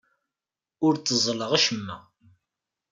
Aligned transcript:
Ur 0.85 0.93
tteẓẓleɣ 0.95 1.51
acemma. 1.57 1.97